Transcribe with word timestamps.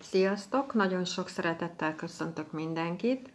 Sziasztok! 0.00 0.74
Nagyon 0.74 1.04
sok 1.04 1.28
szeretettel 1.28 1.94
köszöntök 1.94 2.52
mindenkit. 2.52 3.30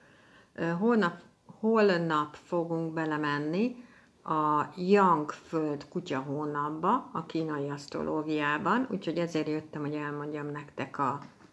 Holnap, 0.80 1.22
holnap 1.60 2.36
fogunk 2.36 2.94
belemenni 2.94 3.76
a 4.24 4.66
Yang 4.76 5.32
Föld 5.32 5.88
kutya 5.90 6.20
hónapba, 6.20 7.10
a 7.14 7.26
kínai 7.26 7.70
asztrológiában, 7.70 8.88
úgyhogy 8.90 9.18
ezért 9.18 9.48
jöttem, 9.48 9.82
hogy 9.82 9.94
elmondjam 9.94 10.52
nektek 10.52 11.00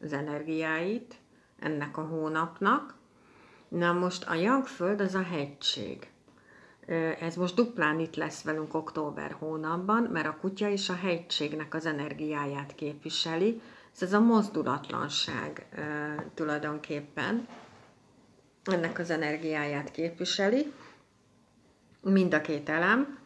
az 0.01 0.13
energiáit 0.13 1.15
ennek 1.59 1.97
a 1.97 2.03
hónapnak. 2.03 2.95
Na 3.69 3.93
most 3.93 4.29
a 4.29 4.35
Yang 4.35 4.67
Föld 4.67 5.01
az 5.01 5.15
a 5.15 5.23
hegység. 5.23 6.11
Ez 7.21 7.35
most 7.37 7.55
duplán 7.55 8.01
itt 8.01 8.15
lesz 8.17 8.43
velünk 8.43 8.75
október 8.75 9.37
hónapban, 9.39 10.03
mert 10.03 10.27
a 10.27 10.37
kutya 10.41 10.69
is 10.69 10.89
a 10.89 10.95
hegységnek 10.95 11.75
az 11.75 11.87
energiáját 11.87 12.75
képviseli, 12.75 13.61
ez 13.99 14.13
a 14.13 14.21
mozdulatlanság 14.21 15.67
e, 15.71 16.15
tulajdonképpen. 16.35 17.49
Ennek 18.65 18.99
az 18.99 19.11
energiáját 19.11 19.91
képviseli, 19.91 20.73
mind 22.03 22.35
a 22.35 22.41
két 22.41 22.69
elem, 22.69 23.19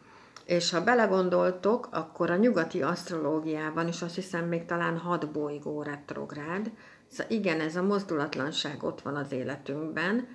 és 0.45 0.71
ha 0.71 0.83
belegondoltok, 0.83 1.87
akkor 1.91 2.29
a 2.29 2.35
nyugati 2.35 2.81
asztrológiában 2.81 3.87
is 3.87 4.01
azt 4.01 4.15
hiszem 4.15 4.47
még 4.47 4.65
talán 4.65 4.97
hat 4.97 5.31
bolygó 5.31 5.81
retrográd, 5.83 6.71
szóval 7.07 7.31
igen, 7.31 7.59
ez 7.59 7.75
a 7.75 7.83
mozdulatlanság 7.83 8.83
ott 8.83 9.01
van 9.01 9.15
az 9.15 9.31
életünkben, 9.31 10.27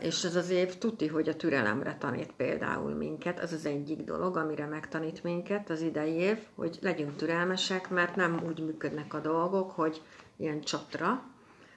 és 0.00 0.24
ez 0.24 0.36
az 0.36 0.50
év 0.50 0.78
tuti, 0.78 1.06
hogy 1.06 1.28
a 1.28 1.36
türelemre 1.36 1.96
tanít 1.98 2.32
például 2.36 2.94
minket, 2.94 3.40
az 3.40 3.52
az 3.52 3.66
egyik 3.66 4.02
dolog, 4.02 4.36
amire 4.36 4.66
megtanít 4.66 5.22
minket 5.22 5.70
az 5.70 5.80
idei 5.80 6.12
év, 6.12 6.38
hogy 6.54 6.78
legyünk 6.80 7.16
türelmesek, 7.16 7.90
mert 7.90 8.16
nem 8.16 8.42
úgy 8.46 8.64
működnek 8.64 9.14
a 9.14 9.20
dolgok, 9.20 9.70
hogy 9.70 10.02
ilyen 10.36 10.60
csatra, 10.60 11.22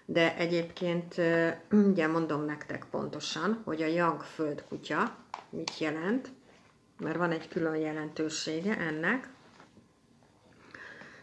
de 0.06 0.36
egyébként 0.38 1.16
ugye 1.72 2.08
mondom 2.08 2.46
nektek 2.46 2.86
pontosan, 2.92 3.62
hogy 3.64 3.82
a 3.82 3.88
Yang 3.88 4.22
földkutya 4.22 5.16
mit 5.50 5.78
jelent, 5.78 6.30
mert 7.00 7.18
van 7.18 7.32
egy 7.32 7.48
külön 7.48 7.76
jelentősége 7.76 8.78
ennek. 8.78 9.30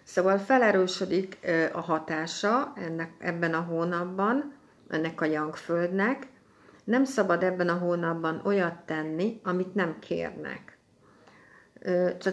Szóval 0.03 0.39
felerősödik 0.39 1.39
a 1.73 1.80
hatása 1.80 2.73
ennek, 2.77 3.12
ebben 3.19 3.55
a 3.55 3.61
hónapban, 3.61 4.55
ennek 4.89 5.20
a 5.20 5.25
Yang 5.25 5.55
földnek, 5.55 6.27
nem 6.87 7.05
szabad 7.05 7.42
ebben 7.42 7.69
a 7.69 7.79
hónapban 7.79 8.41
olyat 8.45 8.79
tenni, 8.84 9.41
amit 9.42 9.75
nem 9.75 9.98
kérnek. 9.98 10.79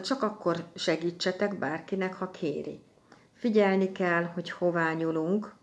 Csak 0.03 0.21
akkor 0.21 0.65
segítsetek 0.75 1.57
bárkinek, 1.57 2.13
ha 2.13 2.31
kéri. 2.31 2.81
Figyelni 3.33 3.91
kell, 3.91 4.23
hogy 4.23 4.49
hová 4.49 4.93
nyúlunk, 4.93 5.53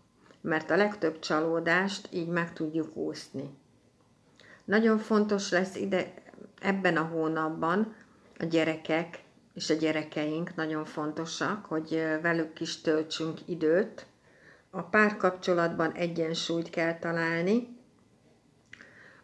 mert 0.41 0.71
a 0.71 0.75
legtöbb 0.75 1.19
csalódást 1.19 2.07
így 2.11 2.27
meg 2.27 2.53
tudjuk 2.53 2.95
úszni. 2.95 3.49
Nagyon 4.65 4.97
fontos 4.97 5.51
lesz 5.51 5.75
ide 5.75 6.13
ebben 6.61 6.97
a 6.97 7.03
hónapban 7.03 7.95
a 8.39 8.45
gyerekek 8.45 9.23
és 9.53 9.69
a 9.69 9.73
gyerekeink 9.73 10.55
nagyon 10.55 10.85
fontosak, 10.85 11.65
hogy 11.65 11.89
velük 12.21 12.59
is 12.59 12.81
töltsünk 12.81 13.39
időt. 13.45 14.05
A 14.69 14.81
párkapcsolatban 14.81 15.91
egyensúlyt 15.91 16.69
kell 16.69 16.99
találni, 16.99 17.79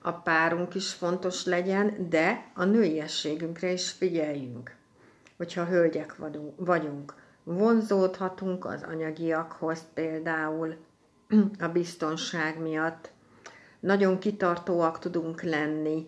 a 0.02 0.12
párunk 0.12 0.76
is 0.76 0.94
fontos 0.94 1.45
legyen, 1.45 2.09
de 2.09 2.52
a 2.53 2.64
nőiességünkre 2.64 3.72
is 3.72 3.92
figyeljünk. 3.92 4.76
Hogyha 5.38 5.66
hölgyek 5.66 6.16
vagyunk, 6.56 7.14
vonzódhatunk 7.44 8.66
az 8.66 8.84
anyagiakhoz 8.84 9.80
például 9.94 10.76
a 11.59 11.67
biztonság 11.67 12.59
miatt, 12.59 13.12
nagyon 13.80 14.20
kitartóak 14.20 15.00
tudunk 15.00 15.42
lenni, 15.42 16.08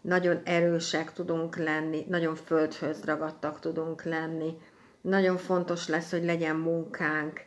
nagyon 0.00 0.40
erősek 0.44 1.12
tudunk 1.12 1.56
lenni, 1.56 2.04
nagyon 2.08 2.34
földhöz 2.34 3.04
ragadtak 3.04 3.60
tudunk 3.60 4.02
lenni, 4.02 4.58
nagyon 5.00 5.36
fontos 5.36 5.88
lesz, 5.88 6.10
hogy 6.10 6.24
legyen 6.24 6.56
munkánk, 6.56 7.44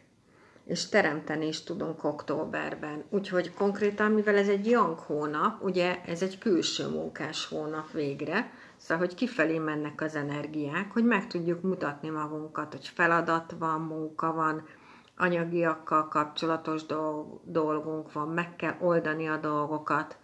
és 0.70 0.90
teremteni 0.90 1.48
is 1.48 1.64
tudunk 1.64 2.04
októberben. 2.04 3.04
Úgyhogy 3.10 3.54
konkrétan, 3.54 4.12
mivel 4.12 4.38
ez 4.38 4.48
egy 4.48 4.66
young 4.70 5.00
hónap, 5.00 5.64
ugye 5.64 6.02
ez 6.06 6.22
egy 6.22 6.38
külső 6.38 6.88
munkás 6.88 7.46
hónap 7.46 7.92
végre, 7.92 8.52
szóval, 8.78 9.06
hogy 9.06 9.16
kifelé 9.16 9.58
mennek 9.58 10.02
az 10.02 10.16
energiák, 10.16 10.92
hogy 10.92 11.06
meg 11.06 11.28
tudjuk 11.28 11.62
mutatni 11.62 12.10
magunkat, 12.10 12.72
hogy 12.72 12.88
feladat 12.88 13.56
van, 13.60 13.82
munka 13.82 14.34
van, 14.34 14.68
anyagiakkal 15.18 16.08
kapcsolatos 16.08 16.82
dolgunk 17.44 18.12
van, 18.12 18.28
meg 18.28 18.56
kell 18.56 18.76
oldani 18.80 19.28
a 19.28 19.38
dolgokat 19.38 20.18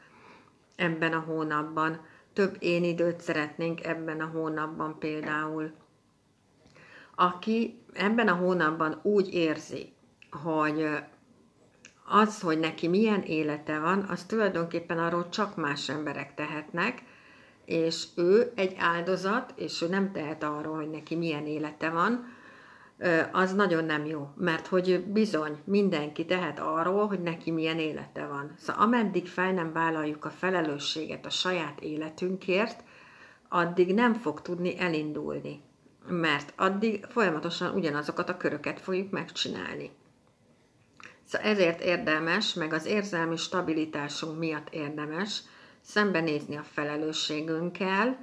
ebben 0.76 1.14
a 1.14 1.20
hónapban. 1.20 2.00
Több 2.34 2.56
én 2.60 2.84
időt 2.84 3.22
szeretnénk 3.22 3.86
ebben 3.86 4.22
a 4.22 4.30
hónapban 4.34 5.00
például. 5.00 5.72
Aki 7.16 7.84
ebben 7.94 8.28
a 8.28 8.36
hónapban 8.36 9.00
úgy 9.02 9.34
érzi, 9.34 9.95
hogy 10.44 10.88
az, 12.06 12.42
hogy 12.42 12.60
neki 12.60 12.88
milyen 12.88 13.22
élete 13.22 13.80
van, 13.80 14.00
az 14.10 14.24
tulajdonképpen 14.24 15.00
arról 15.00 15.30
csak 15.30 15.56
más 15.56 15.90
emberek 15.90 16.34
tehetnek, 16.34 17.04
és 17.66 18.06
ő 18.16 18.52
egy 18.56 18.76
áldozat, 18.80 19.54
és 19.56 19.82
ő 19.82 19.88
nem 19.88 20.12
tehet 20.12 20.44
arról, 20.44 20.76
hogy 20.76 20.90
neki 20.90 21.16
milyen 21.16 21.46
élete 21.46 21.90
van, 21.90 22.26
az 23.32 23.54
nagyon 23.54 23.86
nem 23.86 24.06
jó, 24.06 24.30
mert 24.36 24.68
hogy 24.68 25.04
bizony 25.04 25.58
mindenki 25.64 26.26
tehet 26.26 26.60
arról, 26.60 27.08
hogy 27.08 27.22
neki 27.22 27.52
milyen 27.52 27.80
élete 27.80 28.26
van. 28.26 28.54
Szóval 28.58 28.84
ameddig 28.84 29.28
fel 29.28 29.52
nem 29.52 29.74
vállaljuk 29.74 30.26
a 30.26 30.30
felelősséget 30.30 31.26
a 31.26 31.30
saját 31.30 31.82
életünkért, 31.82 32.84
addig 33.50 33.94
nem 33.94 34.14
fog 34.14 34.42
tudni 34.42 34.80
elindulni, 34.80 35.62
mert 36.08 36.54
addig 36.56 37.06
folyamatosan 37.06 37.76
ugyanazokat 37.76 38.30
a 38.30 38.38
köröket 38.38 38.82
fogjuk 38.82 39.12
megcsinálni. 39.12 39.92
Szóval 41.28 41.48
ezért 41.48 41.82
érdemes, 41.82 42.54
meg 42.54 42.74
az 42.74 42.86
érzelmi 42.86 43.36
stabilitásunk 43.38 44.40
miatt 44.40 44.70
érdemes 44.70 45.42
szembenézni 45.82 46.56
a 46.58 46.64
felelősségünkkel, 46.64 48.18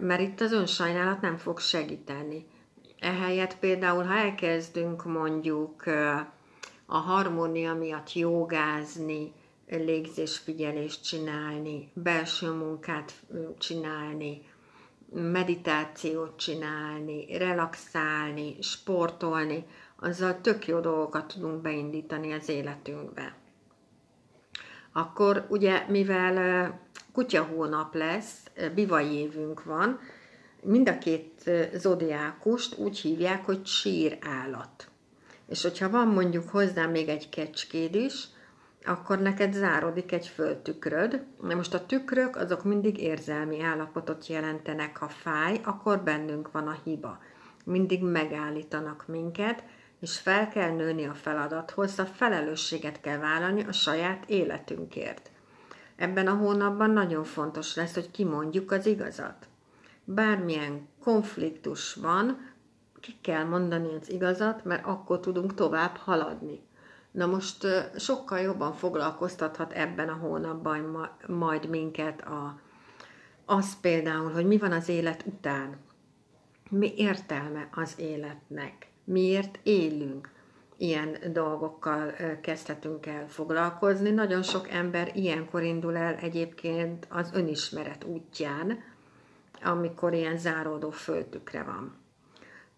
mert 0.00 0.20
itt 0.20 0.40
az 0.40 0.52
önsajnálat 0.52 1.20
nem 1.20 1.36
fog 1.36 1.60
segíteni. 1.60 2.46
Ehelyett 2.98 3.58
például, 3.58 4.04
ha 4.04 4.14
elkezdünk 4.14 5.04
mondjuk 5.04 5.86
a 6.86 6.96
harmónia 6.96 7.74
miatt 7.74 8.12
jogázni, 8.12 9.32
légzésfigyelést 9.70 11.04
csinálni, 11.04 11.90
belső 11.94 12.50
munkát 12.50 13.12
csinálni, 13.58 14.42
meditációt 15.12 16.36
csinálni, 16.38 17.38
relaxálni, 17.38 18.56
sportolni, 18.60 19.64
azzal 20.00 20.40
tök 20.40 20.66
jó 20.66 20.80
dolgokat 20.80 21.26
tudunk 21.26 21.62
beindítani 21.62 22.32
az 22.32 22.48
életünkbe. 22.48 23.34
Akkor 24.92 25.46
ugye, 25.48 25.84
mivel 25.88 26.80
kutya 27.12 27.42
hónap 27.42 27.94
lesz, 27.94 28.50
bivaj 28.74 29.06
évünk 29.06 29.64
van, 29.64 29.98
mind 30.62 30.88
a 30.88 30.98
két 30.98 31.50
zodiákust 31.74 32.78
úgy 32.78 32.98
hívják, 32.98 33.44
hogy 33.44 33.66
sír 33.66 34.18
állat. 34.20 34.88
És 35.48 35.62
hogyha 35.62 35.90
van 35.90 36.08
mondjuk 36.08 36.48
hozzá 36.48 36.86
még 36.86 37.08
egy 37.08 37.28
kecskéd 37.28 37.94
is, 37.94 38.24
akkor 38.84 39.18
neked 39.18 39.52
zárodik 39.52 40.12
egy 40.12 40.26
földtükröd. 40.26 41.24
Na 41.42 41.54
most 41.54 41.74
a 41.74 41.86
tükrök 41.86 42.36
azok 42.36 42.64
mindig 42.64 42.98
érzelmi 42.98 43.62
állapotot 43.62 44.26
jelentenek, 44.26 44.96
ha 44.96 45.08
fáj, 45.08 45.60
akkor 45.64 46.02
bennünk 46.02 46.50
van 46.52 46.66
a 46.66 46.78
hiba. 46.84 47.18
Mindig 47.64 48.02
megállítanak 48.02 49.06
minket, 49.06 49.64
és 50.00 50.18
fel 50.18 50.48
kell 50.48 50.70
nőni 50.70 51.04
a 51.04 51.14
feladathoz, 51.14 51.98
a 51.98 52.04
felelősséget 52.04 53.00
kell 53.00 53.18
vállalni 53.18 53.62
a 53.62 53.72
saját 53.72 54.24
életünkért. 54.26 55.30
Ebben 55.96 56.26
a 56.26 56.34
hónapban 56.34 56.90
nagyon 56.90 57.24
fontos 57.24 57.74
lesz, 57.74 57.94
hogy 57.94 58.10
kimondjuk 58.10 58.72
az 58.72 58.86
igazat. 58.86 59.48
Bármilyen 60.04 60.88
konfliktus 61.02 61.94
van, 61.94 62.52
ki 63.00 63.16
kell 63.20 63.44
mondani 63.44 63.94
az 64.00 64.10
igazat, 64.10 64.64
mert 64.64 64.86
akkor 64.86 65.20
tudunk 65.20 65.54
tovább 65.54 65.96
haladni. 65.96 66.60
Na 67.10 67.26
most 67.26 67.66
sokkal 67.96 68.38
jobban 68.40 68.72
foglalkoztathat 68.72 69.72
ebben 69.72 70.08
a 70.08 70.16
hónapban 70.16 71.10
majd 71.26 71.68
minket 71.68 72.20
a, 72.20 72.60
az 73.44 73.80
például, 73.80 74.32
hogy 74.32 74.46
mi 74.46 74.58
van 74.58 74.72
az 74.72 74.88
élet 74.88 75.24
után. 75.26 75.76
Mi 76.70 76.92
értelme 76.96 77.68
az 77.72 77.94
életnek 77.96 78.88
miért 79.08 79.58
élünk. 79.62 80.30
Ilyen 80.76 81.16
dolgokkal 81.32 82.12
kezdhetünk 82.40 83.06
el 83.06 83.28
foglalkozni. 83.28 84.10
Nagyon 84.10 84.42
sok 84.42 84.70
ember 84.70 85.10
ilyenkor 85.14 85.62
indul 85.62 85.96
el 85.96 86.14
egyébként 86.14 87.06
az 87.10 87.30
önismeret 87.34 88.04
útján, 88.04 88.78
amikor 89.62 90.12
ilyen 90.12 90.38
záródó 90.38 90.90
földtükre 90.90 91.62
van. 91.62 91.96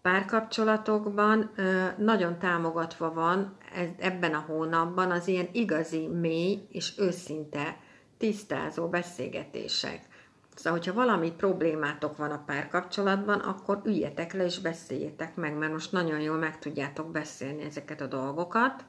Párkapcsolatokban 0.01 1.51
nagyon 1.97 2.39
támogatva 2.39 3.13
van 3.13 3.57
ebben 3.97 4.33
a 4.33 4.43
hónapban 4.47 5.11
az 5.11 5.27
ilyen 5.27 5.49
igazi, 5.51 6.07
mély 6.07 6.67
és 6.71 6.93
őszinte 6.97 7.77
tisztázó 8.17 8.87
beszélgetések. 8.87 10.09
Szóval, 10.55 10.79
hogyha 10.79 10.93
valami 10.93 11.31
problémátok 11.31 12.17
van 12.17 12.31
a 12.31 12.43
párkapcsolatban, 12.45 13.39
akkor 13.39 13.81
üljetek 13.83 14.33
le 14.33 14.45
és 14.45 14.59
beszéljétek 14.59 15.35
meg, 15.35 15.57
mert 15.57 15.71
most 15.71 15.91
nagyon 15.91 16.19
jól 16.19 16.37
meg 16.37 16.59
tudjátok 16.59 17.11
beszélni 17.11 17.63
ezeket 17.63 18.01
a 18.01 18.07
dolgokat. 18.07 18.85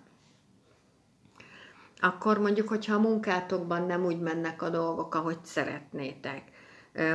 Akkor 2.01 2.39
mondjuk, 2.39 2.69
hogyha 2.69 2.95
a 2.95 3.01
munkátokban 3.01 3.87
nem 3.87 4.05
úgy 4.05 4.21
mennek 4.21 4.63
a 4.63 4.71
dolgok, 4.71 5.15
ahogy 5.15 5.39
szeretnétek, 5.43 6.43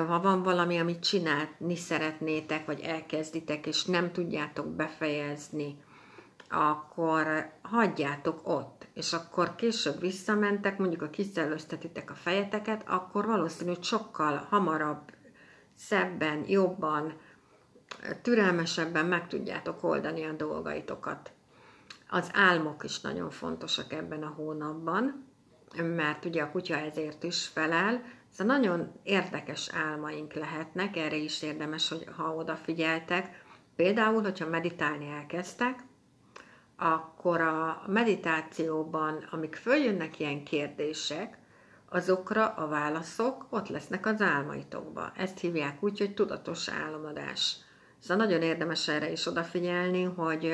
ha 0.08 0.20
van 0.22 0.44
valami, 0.44 0.78
amit 0.80 1.00
csinálni 1.04 1.76
szeretnétek, 1.76 2.66
vagy 2.66 2.80
elkezditek, 2.80 3.66
és 3.66 3.86
nem 3.86 4.12
tudjátok 4.12 4.68
befejezni, 4.68 5.78
akkor 6.50 7.52
hagyjátok 7.62 8.48
ott, 8.48 8.88
és 8.94 9.14
akkor 9.14 9.56
később 9.56 10.00
visszamentek, 10.00 10.78
mondjuk 10.78 11.02
a 11.02 11.10
kiszellőztetitek 11.10 12.12
a 12.12 12.14
fejeteket, 12.14 12.84
akkor 12.88 13.26
valószínű, 13.26 13.74
sokkal 13.82 14.48
hamarabb, 14.50 15.12
szebben, 15.76 16.44
jobban, 16.48 17.14
türelmesebben 18.22 19.06
meg 19.06 19.28
tudjátok 19.28 19.84
oldani 19.84 20.26
a 20.26 20.32
dolgaitokat. 20.32 21.32
Az 22.10 22.30
álmok 22.34 22.84
is 22.84 23.02
nagyon 23.02 23.30
fontosak 23.30 23.94
ebben 23.94 24.24
a 24.24 24.34
hónapban, 24.36 25.26
mert 25.96 26.26
ugye 26.26 26.42
a 26.42 26.52
kutya 26.52 26.78
ezért 26.78 27.24
is 27.24 27.48
felel, 27.48 28.02
Szóval 28.38 28.58
nagyon 28.58 28.92
érdekes 29.04 29.70
álmaink 29.74 30.34
lehetnek, 30.34 30.98
erre 30.98 31.16
is 31.16 31.42
érdemes, 31.42 31.90
hogy 31.90 32.08
ha 32.16 32.34
odafigyeltek. 32.36 33.46
Például, 33.76 34.22
hogyha 34.22 34.48
meditálni 34.48 35.10
elkezdtek, 35.10 35.84
akkor 36.78 37.42
a 37.42 37.84
meditációban, 37.88 39.28
amik 39.32 39.56
följönnek 39.56 40.20
ilyen 40.20 40.44
kérdések, 40.44 41.38
azokra 41.90 42.48
a 42.48 42.68
válaszok 42.68 43.46
ott 43.50 43.68
lesznek 43.68 44.06
az 44.06 44.22
álmaitokba. 44.22 45.12
Ezt 45.16 45.40
hívják 45.40 45.84
úgy, 45.84 45.98
hogy 46.00 46.14
tudatos 46.14 46.70
álmodás. 46.70 47.56
Szóval 48.00 48.26
nagyon 48.26 48.42
érdemes 48.42 48.88
erre 48.88 49.12
is 49.12 49.26
odafigyelni, 49.26 50.04
hogy 50.04 50.46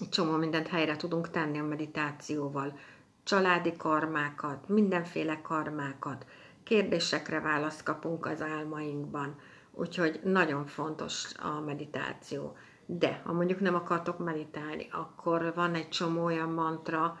egy 0.00 0.08
csomó 0.10 0.36
mindent 0.36 0.66
helyre 0.68 0.96
tudunk 0.96 1.30
tenni 1.30 1.58
a 1.58 1.64
meditációval. 1.64 2.78
Családi 3.24 3.76
karmákat, 3.76 4.68
mindenféle 4.68 5.40
karmákat, 5.42 6.26
kérdésekre 6.62 7.40
választ 7.40 7.82
kapunk 7.82 8.26
az 8.26 8.42
álmainkban. 8.42 9.38
Úgyhogy 9.72 10.20
nagyon 10.24 10.66
fontos 10.66 11.34
a 11.38 11.60
meditáció. 11.60 12.56
De 12.86 13.20
ha 13.24 13.32
mondjuk 13.32 13.60
nem 13.60 13.74
akartok 13.74 14.18
meditálni, 14.18 14.88
akkor 14.90 15.52
van 15.54 15.74
egy 15.74 15.88
csomó 15.88 16.24
olyan 16.24 16.50
mantra, 16.50 17.18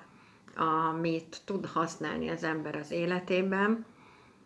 amit 0.56 1.40
tud 1.44 1.66
használni 1.66 2.28
az 2.28 2.44
ember 2.44 2.76
az 2.76 2.90
életében. 2.90 3.84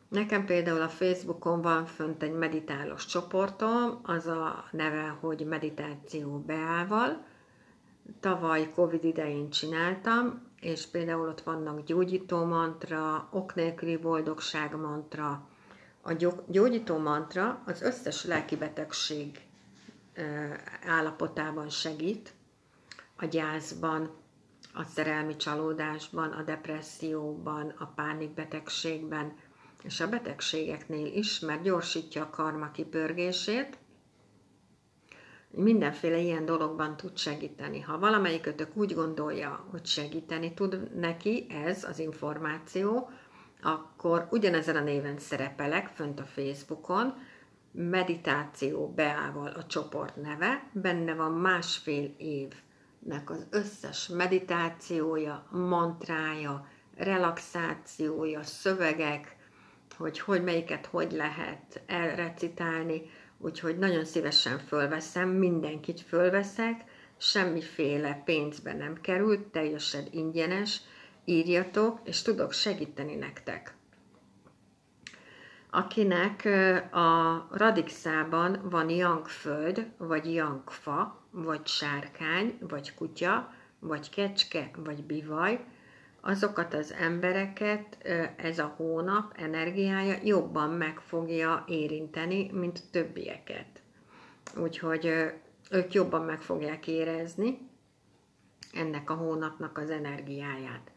Nekem 0.09 0.45
például 0.45 0.81
a 0.83 0.89
Facebookon 0.89 1.63
van 1.63 1.87
fönt 1.87 2.23
egy 2.23 2.33
meditálós 2.33 3.07
csoportom, 3.07 4.01
az 4.03 4.27
a 4.27 4.65
neve, 4.71 5.17
hogy 5.21 5.47
meditáció 5.47 6.39
beával. 6.39 7.25
Tavaly 8.21 8.73
Covid 8.75 9.05
idején 9.05 9.51
csináltam, 9.51 10.43
és 10.61 10.87
például 10.87 11.29
ott 11.29 11.41
vannak 11.41 11.85
gyógyító 11.85 12.45
mantra, 12.45 13.29
ok 13.31 13.55
nélküli 13.55 13.97
boldogság 13.97 14.77
mantra. 14.77 15.49
A 16.03 16.13
gyógyító 16.47 16.99
mantra 16.99 17.63
az 17.67 17.83
összes 17.83 18.25
lelki 18.25 18.57
betegség 18.57 19.50
állapotában 20.87 21.69
segít, 21.69 22.33
a 23.17 23.25
gyászban, 23.25 24.11
a 24.75 24.85
szerelmi 24.85 25.37
csalódásban, 25.37 26.31
a 26.31 26.43
depresszióban, 26.43 27.75
a 27.79 27.87
pánikbetegségben, 27.87 29.37
és 29.83 30.01
a 30.01 30.09
betegségeknél 30.09 31.07
is, 31.07 31.39
mert 31.39 31.63
gyorsítja 31.63 32.23
a 32.23 32.31
karma 32.31 32.71
kipörgését, 32.71 33.79
mindenféle 35.51 36.19
ilyen 36.19 36.45
dologban 36.45 36.97
tud 36.97 37.17
segíteni. 37.17 37.81
Ha 37.81 37.99
valamelyikötök 37.99 38.77
úgy 38.77 38.95
gondolja, 38.95 39.67
hogy 39.71 39.87
segíteni 39.87 40.55
tud 40.55 40.97
neki 40.97 41.47
ez 41.67 41.85
az 41.85 41.99
információ, 41.99 43.11
akkor 43.63 44.29
ugyanezen 44.31 44.77
a 44.77 44.81
néven 44.81 45.19
szerepelek 45.19 45.89
fönt 45.89 46.21
a 46.21 46.25
Facebookon, 46.25 47.15
meditáció 47.73 48.89
beával 48.89 49.49
a 49.49 49.67
csoport 49.67 50.17
neve, 50.17 50.71
benne 50.73 51.15
van 51.15 51.33
másfél 51.33 52.15
évnek 52.19 53.31
az 53.31 53.47
összes 53.51 54.09
meditációja, 54.09 55.47
mantrája, 55.51 56.69
relaxációja, 56.97 58.43
szövegek, 58.43 59.37
hogy 59.97 60.21
hogy 60.21 60.43
melyiket 60.43 60.87
hogy 60.87 61.13
lehet 61.13 61.83
elrecitálni, 61.87 63.03
úgyhogy 63.39 63.79
nagyon 63.79 64.05
szívesen 64.05 64.59
fölveszem, 64.59 65.29
mindenkit 65.29 66.01
fölveszek, 66.01 66.85
semmiféle 67.17 68.23
pénzbe 68.25 68.73
nem 68.73 69.01
került, 69.01 69.41
teljesen 69.41 70.07
ingyenes, 70.11 70.81
írjatok, 71.25 72.01
és 72.05 72.23
tudok 72.23 72.53
segíteni 72.53 73.15
nektek. 73.15 73.75
Akinek 75.71 76.45
a 76.93 77.47
radixában 77.51 78.61
van 78.71 78.91
jangföld, 78.91 79.91
vagy 79.97 80.35
jangfa, 80.35 81.21
vagy 81.31 81.67
sárkány, 81.67 82.59
vagy 82.61 82.95
kutya, 82.95 83.53
vagy 83.79 84.11
kecske, 84.11 84.71
vagy 84.85 85.05
bivaj, 85.05 85.65
azokat 86.21 86.75
az 86.75 86.93
embereket 86.93 87.99
ez 88.37 88.59
a 88.59 88.75
hónap 88.77 89.33
energiája 89.37 90.19
jobban 90.25 90.71
meg 90.71 90.99
fogja 90.99 91.65
érinteni, 91.69 92.51
mint 92.53 92.91
többieket. 92.91 93.83
Úgyhogy 94.57 95.33
ők 95.71 95.93
jobban 95.93 96.25
meg 96.25 96.41
fogják 96.43 96.87
érezni 96.87 97.69
ennek 98.73 99.11
a 99.11 99.15
hónapnak 99.15 99.79
az 99.79 99.91
energiáját. 99.91 100.91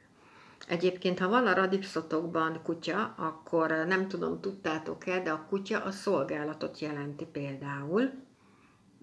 Egyébként, 0.67 1.19
ha 1.19 1.29
van 1.29 1.47
a 1.47 1.53
radixotokban 1.53 2.61
kutya, 2.63 3.13
akkor 3.17 3.69
nem 3.87 4.07
tudom, 4.07 4.41
tudtátok-e, 4.41 5.19
de 5.19 5.31
a 5.31 5.45
kutya 5.49 5.83
a 5.83 5.91
szolgálatot 5.91 6.79
jelenti 6.79 7.25
például. 7.25 8.11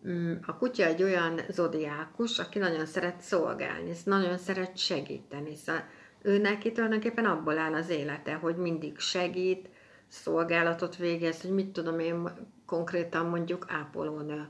Mm, 0.09 0.33
a 0.47 0.57
kutya 0.57 0.85
egy 0.85 1.03
olyan 1.03 1.41
zodiákus, 1.49 2.39
aki 2.39 2.59
nagyon 2.59 2.87
szeret 2.87 3.21
szolgálni, 3.21 3.93
nagyon 4.05 4.39
szeret 4.39 4.77
segíteni. 4.77 5.57
Szóval 5.57 5.83
ő 6.23 6.39
neki 6.39 6.73
tulajdonképpen 6.73 7.25
abból 7.25 7.59
áll 7.59 7.75
az 7.75 7.89
élete, 7.89 8.35
hogy 8.35 8.57
mindig 8.57 8.99
segít, 8.99 9.69
szolgálatot 10.09 10.97
végez, 10.97 11.41
hogy 11.41 11.51
mit 11.51 11.73
tudom 11.73 11.99
én 11.99 12.29
konkrétan 12.67 13.27
mondjuk 13.27 13.67
ápolónő, 13.69 14.49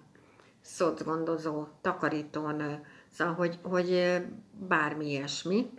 szocgondozó, 0.60 1.66
takarítónő, 1.80 2.86
szóval 3.10 3.34
hogy, 3.34 3.58
hogy 3.62 4.20
bármi 4.68 5.08
ilyesmi. 5.10 5.70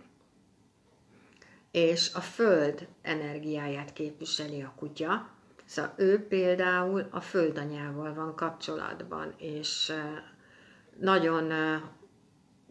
És 1.72 2.10
a 2.14 2.20
föld 2.20 2.88
energiáját 3.02 3.92
képviseli 3.92 4.62
a 4.62 4.72
kutya, 4.76 5.28
szóval 5.64 5.92
ő 5.96 6.26
például 6.26 7.06
a 7.10 7.20
földanyával 7.20 8.14
van 8.14 8.36
kapcsolatban, 8.36 9.34
és 9.36 9.92
nagyon 10.98 11.52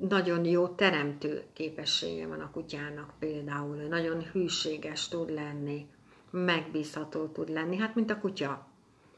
nagyon 0.10 0.46
jó 0.46 0.67
teremtő 0.67 1.43
képessége 1.53 2.27
van 2.27 2.39
a 2.39 2.51
kutyának 2.51 3.13
például, 3.20 3.75
nagyon 3.75 4.24
hűséges 4.31 5.08
tud 5.08 5.34
lenni, 5.34 5.88
megbízható 6.29 7.25
tud 7.25 7.50
lenni, 7.50 7.77
hát 7.77 7.96
mint 7.96 8.12
a 8.12 8.20
kutya 8.20 8.67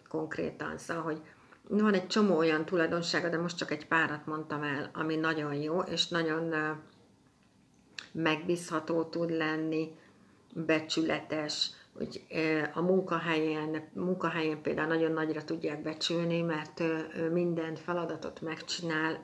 konkrétan, 0.07 0.77
szóval, 0.77 1.03
hogy 1.03 1.21
van 1.67 1.93
egy 1.93 2.07
csomó 2.07 2.37
olyan 2.37 2.65
tulajdonsága, 2.65 3.29
de 3.29 3.37
most 3.37 3.57
csak 3.57 3.71
egy 3.71 3.87
párat 3.87 4.25
mondtam 4.25 4.63
el, 4.63 4.89
ami 4.93 5.15
nagyon 5.15 5.53
jó, 5.53 5.79
és 5.79 6.07
nagyon 6.07 6.53
megbízható 8.13 9.03
tud 9.03 9.29
lenni, 9.31 9.95
becsületes, 10.53 11.69
hogy 11.97 12.25
a 12.73 12.81
munkahelyen, 12.81 13.89
munkahelyen 13.93 14.61
például 14.61 14.87
nagyon 14.87 15.11
nagyra 15.11 15.43
tudják 15.43 15.81
becsülni, 15.81 16.41
mert 16.41 16.83
minden 17.31 17.75
feladatot 17.75 18.41
megcsinál, 18.41 19.23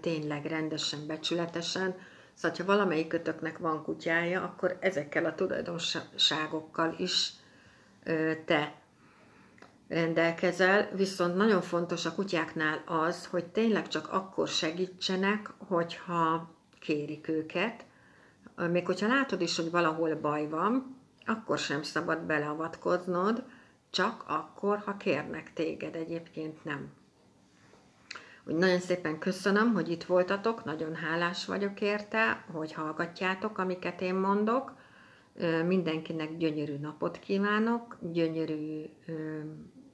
tényleg 0.00 0.44
rendesen, 0.44 1.06
becsületesen. 1.06 1.94
Szóval, 2.34 2.56
ha 2.56 2.64
valamelyikötöknek 2.64 3.58
van 3.58 3.82
kutyája, 3.82 4.42
akkor 4.42 4.76
ezekkel 4.80 5.24
a 5.24 5.34
tulajdonságokkal 5.34 6.94
is 6.98 7.30
te 8.44 8.74
rendelkezel, 9.88 10.90
viszont 10.96 11.36
nagyon 11.36 11.60
fontos 11.60 12.06
a 12.06 12.14
kutyáknál 12.14 12.82
az, 12.86 13.26
hogy 13.26 13.44
tényleg 13.44 13.88
csak 13.88 14.12
akkor 14.12 14.48
segítsenek, 14.48 15.50
hogyha 15.58 16.50
kérik 16.80 17.28
őket. 17.28 17.84
Még 18.70 18.86
hogyha 18.86 19.06
látod 19.06 19.40
is, 19.40 19.56
hogy 19.56 19.70
valahol 19.70 20.14
baj 20.14 20.48
van, 20.48 20.96
akkor 21.26 21.58
sem 21.58 21.82
szabad 21.82 22.20
beleavatkoznod, 22.20 23.44
csak 23.90 24.24
akkor, 24.26 24.78
ha 24.78 24.96
kérnek 24.96 25.52
téged, 25.52 25.94
egyébként 25.94 26.64
nem. 26.64 26.92
Úgy 28.46 28.54
nagyon 28.54 28.78
szépen 28.78 29.18
köszönöm, 29.18 29.72
hogy 29.72 29.90
itt 29.90 30.04
voltatok, 30.04 30.64
nagyon 30.64 30.94
hálás 30.94 31.46
vagyok 31.46 31.80
érte, 31.80 32.44
hogy 32.52 32.72
hallgatjátok, 32.72 33.58
amiket 33.58 34.00
én 34.00 34.14
mondok. 34.14 34.76
Mindenkinek 35.66 36.36
gyönyörű 36.36 36.76
napot 36.76 37.18
kívánok, 37.18 37.98
gyönyörű, 38.00 38.84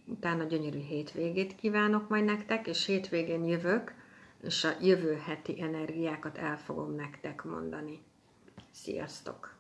utána 0.07 0.45
gyönyörű 0.45 0.79
hétvégét 0.79 1.55
kívánok 1.55 2.09
majd 2.09 2.25
nektek, 2.25 2.67
és 2.67 2.87
hétvégén 2.87 3.45
jövök, 3.45 3.95
és 4.43 4.65
a 4.65 4.71
jövő 4.81 5.21
heti 5.27 5.63
energiákat 5.63 6.39
el 6.39 6.59
fogom 6.59 6.95
nektek 6.95 7.45
mondani. 7.45 8.03
Sziasztok! 8.71 9.60